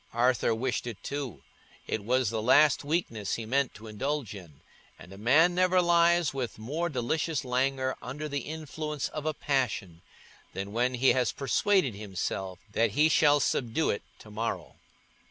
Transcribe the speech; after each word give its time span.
Arthur 0.15 0.55
wished 0.55 0.87
it 0.87 1.03
too; 1.03 1.43
it 1.85 2.03
was 2.03 2.31
the 2.31 2.41
last 2.41 2.83
weakness 2.83 3.35
he 3.35 3.45
meant 3.45 3.75
to 3.75 3.85
indulge 3.85 4.33
in; 4.33 4.61
and 4.97 5.13
a 5.13 5.17
man 5.19 5.53
never 5.53 5.79
lies 5.79 6.33
with 6.33 6.57
more 6.57 6.89
delicious 6.89 7.45
languor 7.45 7.95
under 8.01 8.27
the 8.27 8.39
influence 8.39 9.09
of 9.09 9.27
a 9.27 9.33
passion 9.35 10.01
than 10.53 10.71
when 10.73 10.95
he 10.95 11.09
has 11.09 11.31
persuaded 11.31 11.93
himself 11.93 12.57
that 12.71 12.93
he 12.97 13.09
shall 13.09 13.39
subdue 13.39 13.91
it 13.91 14.01
to 14.17 14.31
morrow. 14.31 14.77